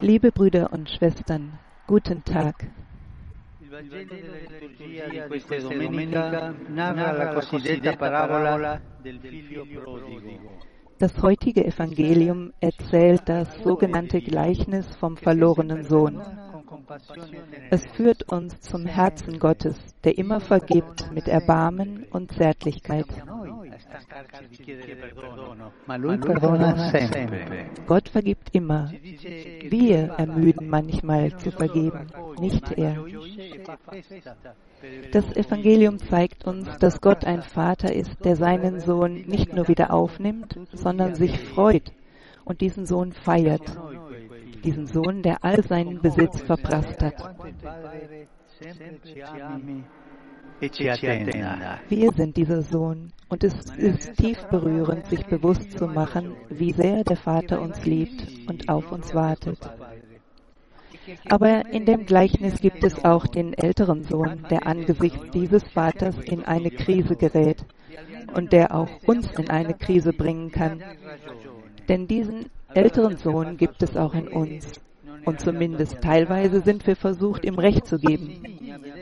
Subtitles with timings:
[0.00, 2.68] Liebe Brüder und Schwestern, guten Tag.
[3.60, 10.70] Il Vangelo della liturgia di questa domenica narra la cosiddetta parabola del figlio prodigo.
[10.98, 16.20] Das heutige Evangelium erzählt das sogenannte Gleichnis vom verlorenen Sohn.
[17.70, 23.06] Es führt uns zum Herzen Gottes, der immer vergibt mit Erbarmen und Zärtlichkeit.
[27.86, 28.90] Gott vergibt immer.
[29.68, 32.06] Wir ermüden manchmal zu vergeben,
[32.40, 33.04] nicht er.
[35.12, 39.92] Das Evangelium zeigt uns, dass Gott ein Vater ist, der seinen Sohn nicht nur wieder
[39.92, 41.92] aufnimmt, sondern sich freut
[42.44, 43.62] und diesen Sohn feiert.
[44.64, 47.34] Diesen Sohn, der all seinen Besitz verprasst hat.
[51.88, 57.02] Wir sind dieser Sohn und es ist tief berührend, sich bewusst zu machen, wie sehr
[57.02, 59.58] der Vater uns liebt und auf uns wartet.
[61.28, 66.44] Aber in dem Gleichnis gibt es auch den älteren Sohn, der angesichts dieses Vaters in
[66.44, 67.64] eine Krise gerät
[68.34, 70.82] und der auch uns in eine Krise bringen kann.
[71.88, 74.80] Denn diesen älteren Sohn gibt es auch in uns.
[75.24, 78.42] Und zumindest teilweise sind wir versucht, ihm Recht zu geben.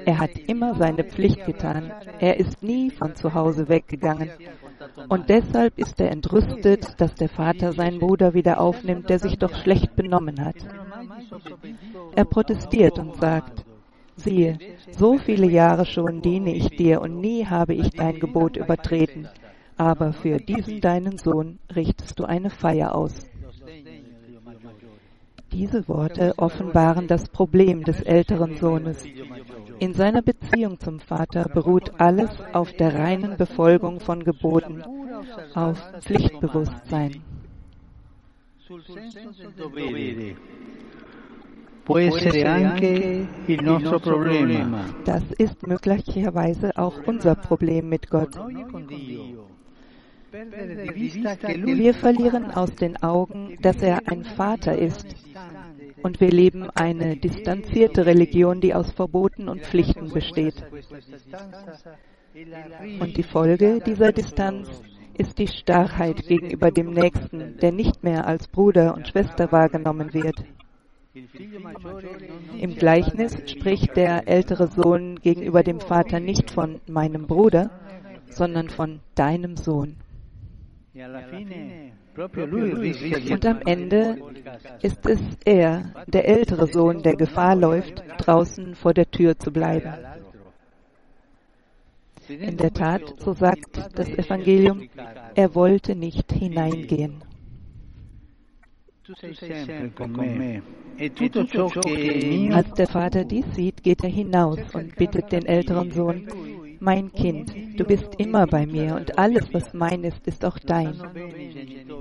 [0.04, 1.92] Er hat immer seine Pflicht getan.
[2.18, 4.30] Er ist nie von zu Hause weggegangen.
[5.08, 9.54] Und deshalb ist er entrüstet, dass der Vater seinen Bruder wieder aufnimmt, der sich doch
[9.54, 10.56] schlecht benommen hat.
[12.14, 13.64] Er protestiert und sagt,
[14.16, 14.58] siehe,
[14.90, 19.28] so viele Jahre schon diene ich dir und nie habe ich dein Gebot übertreten.
[19.76, 23.29] Aber für diesen deinen Sohn richtest du eine Feier aus.
[25.52, 29.04] Diese Worte offenbaren das Problem des älteren Sohnes.
[29.78, 34.82] In seiner Beziehung zum Vater beruht alles auf der reinen Befolgung von Geboten,
[35.54, 37.22] auf Pflichtbewusstsein.
[45.04, 48.30] Das ist möglicherweise auch unser Problem mit Gott.
[50.32, 55.06] Wir verlieren aus den Augen, dass er ein Vater ist.
[56.02, 60.54] Und wir leben eine distanzierte Religion, die aus Verboten und Pflichten besteht.
[63.00, 64.68] Und die Folge dieser Distanz
[65.18, 70.44] ist die Starrheit gegenüber dem Nächsten, der nicht mehr als Bruder und Schwester wahrgenommen wird.
[72.58, 77.70] Im Gleichnis spricht der ältere Sohn gegenüber dem Vater nicht von meinem Bruder,
[78.28, 79.96] sondern von deinem Sohn.
[83.30, 84.18] Und am Ende
[84.82, 89.92] ist es er, der ältere Sohn, der Gefahr läuft, draußen vor der Tür zu bleiben.
[92.28, 94.88] In der Tat, so sagt das Evangelium,
[95.34, 97.24] er wollte nicht hineingehen.
[102.52, 106.28] Als der Vater dies sieht, geht er hinaus und bittet den älteren Sohn,
[106.80, 111.00] mein Kind, du bist immer bei mir und alles, was mein ist, ist auch dein.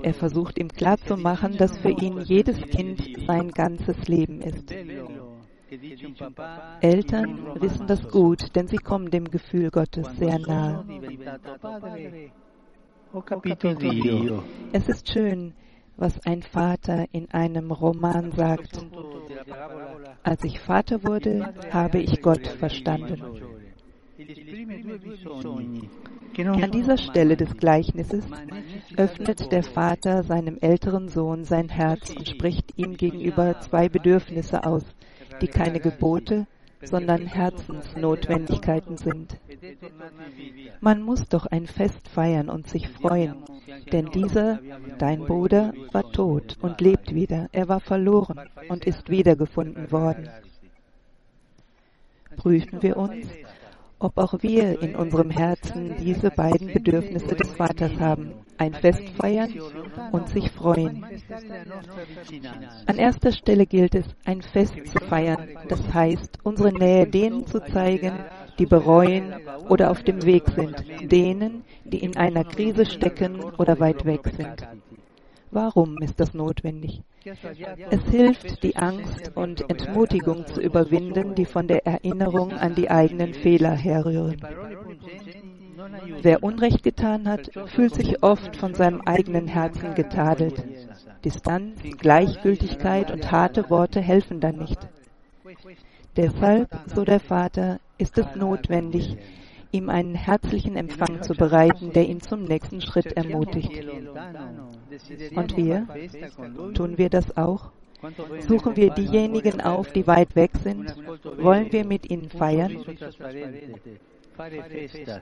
[0.02, 4.72] Er versucht ihm klarzumachen, dass für ihn jedes Kind sein ganzes Leben ist.
[6.80, 10.84] Eltern wissen das gut, denn sie kommen dem Gefühl Gottes sehr nahe.
[14.72, 15.52] Es ist schön,
[15.96, 18.84] was ein Vater in einem Roman sagt.
[20.22, 23.22] Als ich Vater wurde, habe ich Gott verstanden.
[26.36, 28.24] An dieser Stelle des Gleichnisses
[28.96, 34.84] öffnet der Vater seinem älteren Sohn sein Herz und spricht ihm gegenüber zwei Bedürfnisse aus,
[35.40, 36.46] die keine Gebote,
[36.82, 39.38] sondern Herzensnotwendigkeiten sind.
[40.80, 43.36] Man muss doch ein Fest feiern und sich freuen,
[43.92, 44.60] denn dieser,
[44.98, 47.48] dein Bruder, war tot und lebt wieder.
[47.52, 50.28] Er war verloren und ist wiedergefunden worden.
[52.36, 53.26] Prüfen wir uns,
[54.00, 58.32] ob auch wir in unserem Herzen diese beiden Bedürfnisse des Vaters haben.
[58.56, 59.52] Ein Fest feiern
[60.10, 61.04] und sich freuen.
[62.86, 65.48] An erster Stelle gilt es, ein Fest zu feiern.
[65.68, 68.12] Das heißt, unsere Nähe denen zu zeigen,
[68.58, 69.34] die bereuen
[69.68, 74.66] oder auf dem Weg sind, denen, die in einer Krise stecken oder weit weg sind.
[75.52, 77.02] Warum ist das notwendig?
[77.24, 83.34] Es hilft, die Angst und Entmutigung zu überwinden, die von der Erinnerung an die eigenen
[83.34, 84.40] Fehler herrühren.
[86.22, 90.62] Wer Unrecht getan hat, fühlt sich oft von seinem eigenen Herzen getadelt.
[91.24, 94.78] Distanz, Gleichgültigkeit und harte Worte helfen dann nicht.
[96.16, 99.16] Deshalb, so der Vater, ist es notwendig,
[99.72, 103.84] ihm einen herzlichen Empfang zu bereiten, der ihn zum nächsten Schritt ermutigt.
[105.34, 105.86] Und wir?
[106.74, 107.70] Tun wir das auch?
[108.46, 110.94] Suchen wir diejenigen auf, die weit weg sind?
[111.38, 112.76] Wollen wir mit ihnen feiern?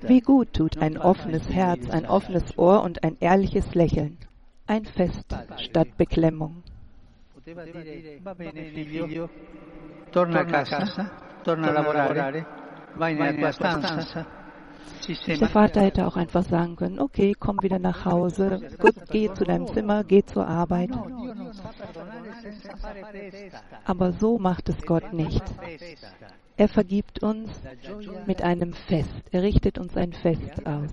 [0.03, 4.17] Wie gut tut ein offenes Herz, ein offenes Ohr und ein ehrliches Lächeln.
[4.67, 6.63] Ein Fest statt Beklemmung.
[10.13, 11.11] Torna a casa,
[11.43, 12.47] torna a lavorare,
[12.97, 14.38] vai nella tua.
[15.27, 19.45] Der Vater hätte auch einfach sagen können, okay, komm wieder nach Hause, gut, geh zu
[19.45, 20.91] deinem Zimmer, geh zur Arbeit.
[23.85, 25.43] Aber so macht es Gott nicht.
[26.57, 27.51] Er vergibt uns
[28.27, 29.23] mit einem Fest.
[29.31, 30.91] Er richtet uns ein Fest aus.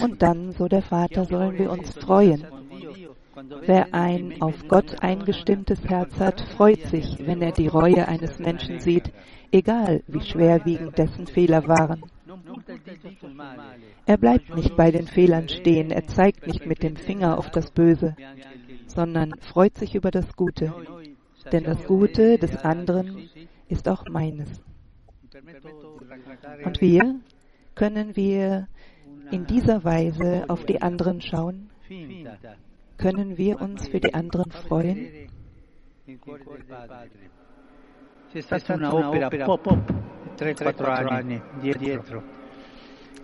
[0.00, 2.44] Und dann, so der Vater, sollen wir uns freuen.
[3.62, 8.80] Wer ein auf Gott eingestimmtes Herz hat, freut sich, wenn er die Reue eines Menschen
[8.80, 9.10] sieht,
[9.50, 12.02] egal wie schwerwiegend dessen Fehler waren.
[14.06, 17.70] Er bleibt nicht bei den Fehlern stehen, er zeigt nicht mit dem Finger auf das
[17.70, 18.16] Böse,
[18.86, 20.74] sondern freut sich über das Gute.
[21.50, 23.28] Denn das Gute des anderen
[23.68, 24.62] ist auch meines.
[26.64, 27.20] Und wir
[27.74, 28.68] können wir
[29.30, 31.70] in dieser Weise auf die anderen schauen?
[33.02, 35.28] Können wir uns für die anderen freuen?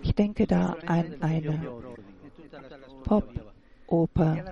[0.01, 1.61] Ich denke da an eine
[3.05, 4.43] Pop-Oper.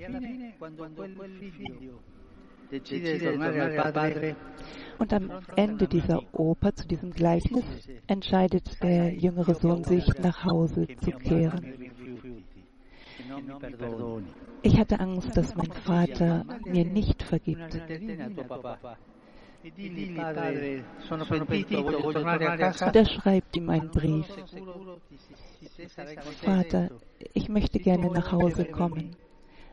[4.97, 7.65] Und am Ende dieser Oper, zu diesem Gleichnis,
[8.07, 11.91] entscheidet der jüngere Sohn sich, nach Hause zu kehren.
[14.62, 17.75] Ich hatte Angst, dass mein Vater mir nicht vergibt.
[22.81, 24.25] Und er schreibt ihm einen Brief.
[26.42, 26.89] Vater,
[27.34, 29.16] ich möchte gerne nach Hause kommen,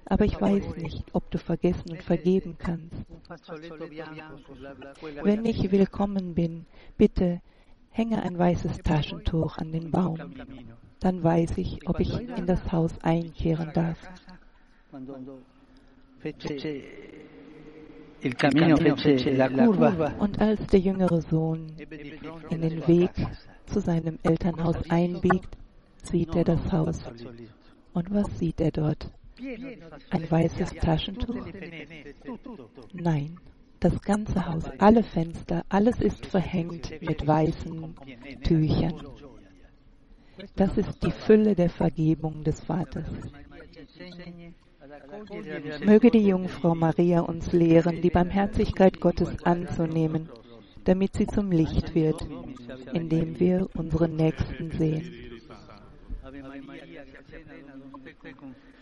[0.07, 3.07] aber ich weiß nicht, ob du vergessen und vergeben kannst.
[5.23, 6.67] Wenn ich willkommen bin,
[6.97, 7.41] bitte
[7.91, 10.19] hänge ein weißes Taschentuch an den Baum.
[11.01, 13.99] Dann weiß ich, ob ich in das Haus einkehren darf.
[20.19, 21.73] Und als der jüngere Sohn
[22.51, 23.11] in den Weg
[23.67, 25.59] zu seinem Elternhaus einbiegt,
[26.03, 27.03] sieht er das Haus.
[27.93, 29.11] Und was sieht er dort?
[30.11, 31.47] Ein weißes Taschentuch?
[32.93, 33.39] Nein,
[33.81, 37.95] das ganze Haus, alle Fenster, alles ist verhängt mit weißen
[38.43, 39.07] Tüchern.
[40.57, 43.07] Das ist die Fülle der Vergebung des Vaters.
[45.85, 50.29] Möge die Jungfrau Maria uns lehren, die Barmherzigkeit Gottes anzunehmen,
[50.85, 52.27] damit sie zum Licht wird,
[52.93, 55.13] indem wir unseren Nächsten sehen.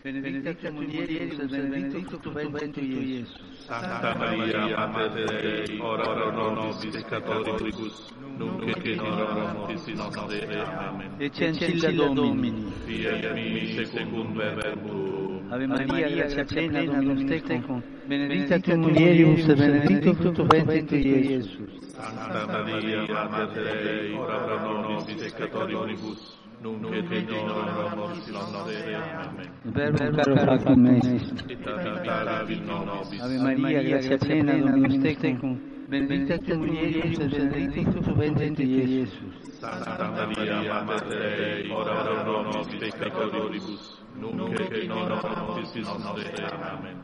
[0.03, 3.65] Benedicta tu mulieribus et benedictus fructus ventris Iesus.
[3.67, 10.65] Santa Maria, Mater Dei, ora pro nobis peccatoribus, nunc et in hora mortis nostre.
[10.65, 11.11] Amen.
[11.19, 12.71] Ecce ancilla Domini.
[12.85, 15.41] Fiat mi secundum verbum.
[15.49, 21.81] Ave Maria, gratia plena, Dominus tecum, benedicta tu mulieribus et benedictus fructus ventris Iesus.
[21.93, 28.95] Santa Maria, Mater Dei, ora pro nobis peccatoribus, nunc et in hora mortis nostre.
[28.95, 29.49] Amen.
[29.63, 31.43] Verbum caro factum est.
[31.49, 33.21] Et habitare in nobis.
[33.21, 35.59] Ave Maria, gratia plena, Dominus tecum,
[35.89, 39.11] benedicta tu mulieribus et benedictus fructus ventris Iesus.
[39.59, 46.33] Santa Maria, Mater Dei, ora pro nobis peccatoribus, nunc et in hora mortis nostre.
[46.51, 46.97] Amen.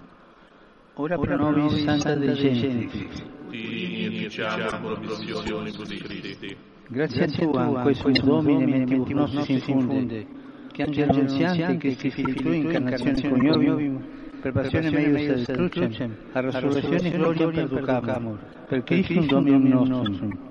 [0.95, 3.27] Ora pro nobis Santa Dei Gentilis.
[3.50, 6.57] Digni diciamo promissione di Christi.
[6.91, 10.25] Grazie a Tua, in questo Domine, mentre nostri si infonde,
[10.72, 14.03] che angelo annunziante, che si filtrò incarnazione coniovium,
[14.41, 20.49] per passione meius et crucem, a resurrezione gloria perducamur, per Christum Dominum nostrum.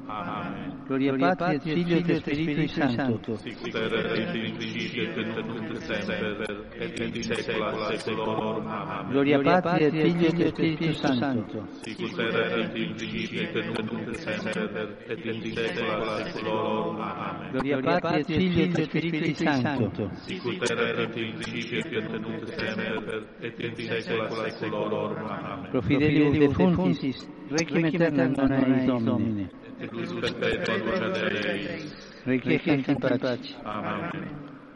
[0.89, 6.65] Gloria Patri et Filio et Spiritui Sancto, Sic terra in principio et nunc et semper,
[6.81, 8.67] et in saecula saeculorum.
[8.67, 9.11] Amen.
[9.11, 14.97] Gloria Patri et Filio et Spiritus Sancto, Sic terra in principio et nunc et semper,
[15.09, 17.01] et in saecula saeculorum.
[17.01, 17.51] Amen.
[17.53, 23.27] Gloria Patri et Filio et Spiritui Sancto, Sic terra in principio et nunc et semper,
[23.43, 25.27] et in saecula saeculorum.
[25.29, 25.69] Amen.
[25.71, 31.95] pro fidelibus defuntis, requiem aeternam eis Domine, Deus perpetua Deus.
[32.25, 33.55] Requiescent in pace.
[33.65, 34.11] Amen.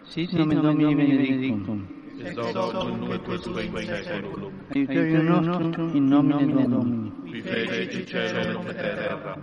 [0.04, 1.88] Sit nomen Domini benedictum.
[2.22, 3.72] Ex hoc nunc et usque in
[4.04, 4.52] saeculum.
[4.74, 7.12] Aiuterium nostrum in nomine Domini.
[7.24, 9.36] Qui feci caelum et terra.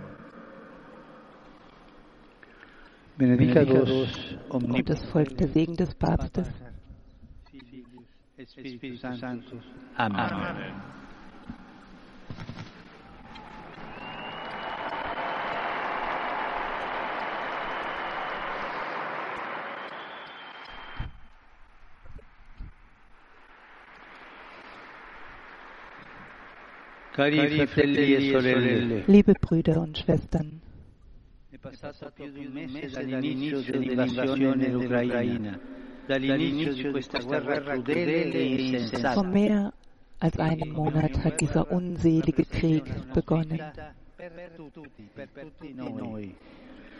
[3.18, 5.00] Benedica vos omnipotens.
[5.00, 6.48] das Volk Segen des Papstes.
[8.38, 9.60] Espíritu Santo.
[9.96, 10.18] Amen.
[10.18, 10.99] Amen.
[37.66, 39.14] Crudele e insensata.
[39.14, 39.72] vor mehr
[40.20, 42.84] als einem Monat hat dieser unselige Krieg
[43.14, 43.60] begonnen.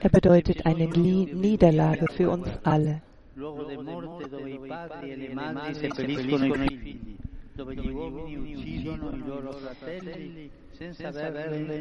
[0.01, 3.03] Er bedeutet eine Niederlage für uns alle.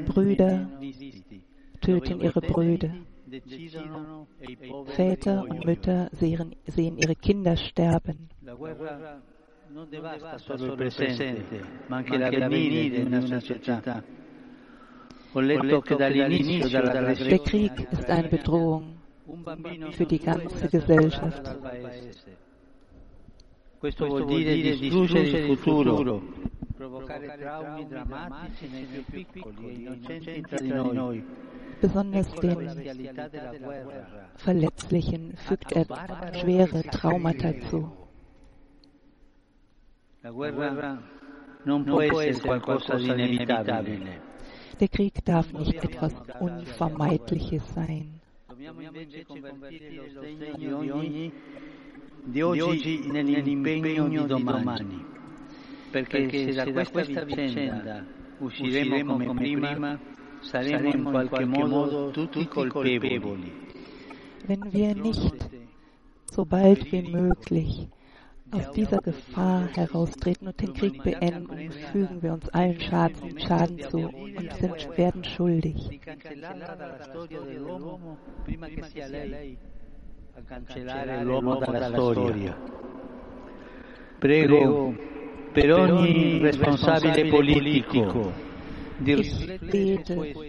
[0.05, 1.41] Brüder visti.
[1.81, 2.93] töten ihre Brüder.
[4.87, 8.29] Väter und Mütter sehen, sehen ihre Kinder sterben.
[17.29, 18.97] Der Krieg ist eine Bedrohung
[19.91, 21.55] für die ganze Gesellschaft.
[23.79, 26.21] Questo vuol dire distruggere il futuro,
[26.75, 31.23] provocare traumi drammatici nei più piccoli e innocenti tra di noi.
[31.79, 32.99] Besonders La den
[34.35, 35.85] Verletzlichen fügt er
[36.33, 37.89] schwere Traumata zu.
[40.23, 41.01] La guerra
[41.63, 44.21] non può essere qualcosa di inevitabile.
[44.77, 48.19] Der Krieg darf nicht etwas Unvermeidliches sein.
[52.23, 55.05] Di oggi nell'impegno di domani.
[55.91, 58.05] Perché se da questa vicenda
[58.39, 59.99] usciremo come prima,
[60.39, 63.67] saremo in qualche modo tutti colpevoli.
[64.45, 65.49] Wenn wir nicht
[66.25, 67.87] so bald wie möglich
[68.51, 74.09] aus dieser Gefahr heraustreten und den Krieg beenden, fügen wir uns allen Schaden, Schaden zu
[74.09, 75.99] und sind, werden schuldig.
[80.39, 82.57] A cancellare l'uomo dalla storia.
[84.19, 84.95] Prego
[85.51, 88.31] per ogni responsabile politico
[88.97, 90.47] di questo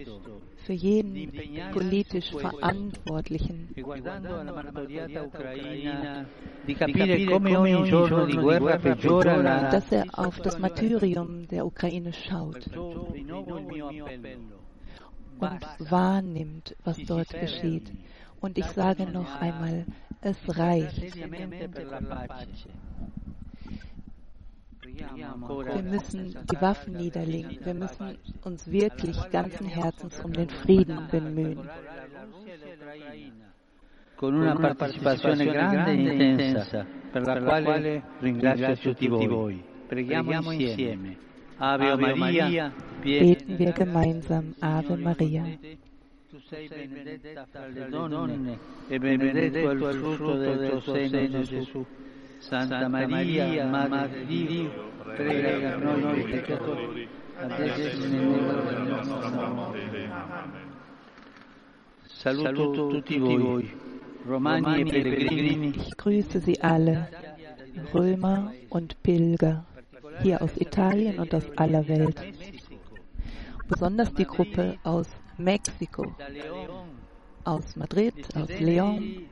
[0.63, 1.31] für jeden
[1.71, 6.25] politisch Verantwortlichen, guardando alla martoriata Ucraina
[6.63, 11.65] di capire come ogni giorno di guerra peggiora la dass er auf das Martyrium der
[11.65, 12.69] Ukraine schaut.
[15.39, 17.91] Und wahrnimmt, was dort geschieht.
[18.41, 19.85] Und ich sage noch einmal,
[20.21, 21.01] es reicht.
[25.73, 27.57] Wir müssen die Waffen niederlegen.
[27.63, 31.69] Wir müssen uns wirklich ganzen Herzens um den Frieden bemühen.
[34.21, 39.63] con una partecipazione grande e intensa, per la quale ringrazio tutti voi.
[39.87, 41.17] Preghiamo insieme.
[41.57, 42.71] Ave Maria,
[43.01, 45.43] Beten wir gemeinsam Ave Maria.
[46.31, 48.57] Tu sei benedetta fra le donne
[48.87, 51.85] e benedetto è il frutto del tuo seno, Gesù.
[52.37, 60.09] Santa Maria, Madre di Dio, prega per noi peccatori, adesso e nell'ora della nostra morte.
[62.05, 63.69] Saluto tutti voi,
[64.23, 67.09] romani e pellegrini, Ich grüße Sie alle,
[67.93, 69.65] Römer und Pilger,
[70.21, 72.23] hier aus Italien und aus aller Welt.
[73.67, 75.07] Besonders die Gruppe aus
[75.43, 76.15] Mexiko,
[77.43, 79.27] aus Madrid, aus León,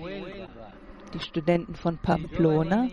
[0.00, 0.72] Huelva.
[1.12, 2.88] die Studenten von Pamplona.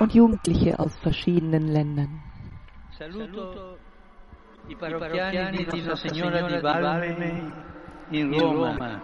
[0.00, 2.20] und Jugendliche aus verschiedenen Ländern.
[4.70, 7.52] I parrocchiani di Nostra Signora di Valme
[8.10, 9.00] in Roma,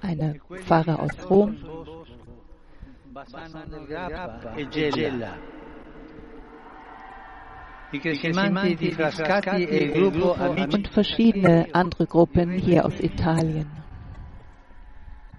[0.00, 1.56] Eine Pfarrer aus Rom,
[3.14, 5.38] Bassano del Grappa e Gela.
[7.92, 13.70] E il gruppo Amici und verschiedene andere Gruppen hier aus Italien.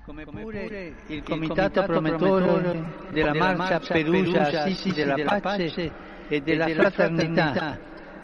[0.05, 5.91] come pure il comitato promotore della marcia Perugia Assisi della pace
[6.29, 7.77] e della fraternità,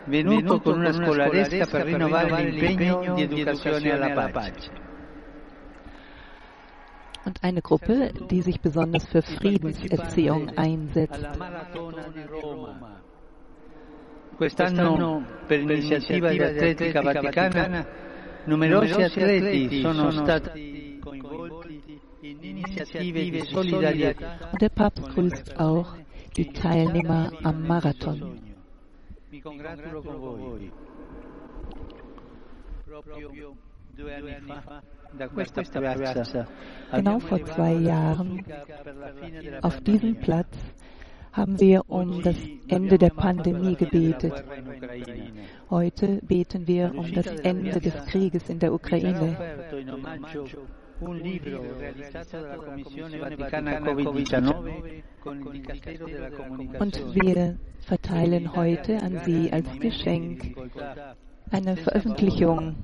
[0.06, 4.91] venuto con una scolaresca per rinnovare l'impegno di educazione alla pace.
[7.26, 11.22] Und eine Gruppe, die sich besonders für Friedenserziehung einsetzt.
[11.24, 12.22] Di.
[14.38, 17.86] Quest'anno, per l'iniziativa dell'Atletica Vaticana,
[18.46, 22.56] numerosi atleti sono stati coinvolti in
[24.52, 25.96] Und der Papst grüßt auch
[26.36, 28.40] die Teilnehmer am Marathon.
[36.92, 38.44] Genau vor zwei Jahren
[39.62, 40.58] auf diesem Platz
[41.34, 42.36] haben wir um das
[42.68, 44.44] Ende der Pandemie gebetet.
[45.70, 49.38] Heute beten wir um das Ende des Krieges in der Ukraine.
[51.02, 51.24] Und
[57.16, 60.56] wir verteilen heute an Sie als Geschenk
[61.52, 62.76] eine Veröffentlichung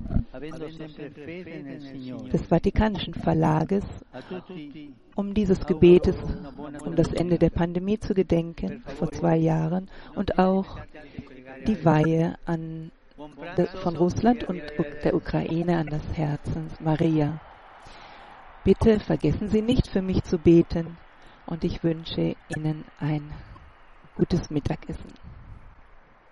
[2.32, 3.84] des Vatikanischen Verlages,
[5.14, 6.16] um dieses Gebetes,
[6.84, 10.78] um das Ende der Pandemie zu gedenken, vor zwei Jahren, und auch
[11.66, 12.90] die Weihe an,
[13.82, 14.62] von Russland und
[15.02, 17.40] der Ukraine an das Herzens Maria.
[18.64, 20.98] Bitte vergessen Sie nicht für mich zu beten
[21.46, 23.22] und ich wünsche Ihnen ein
[24.16, 25.14] gutes Mittagessen.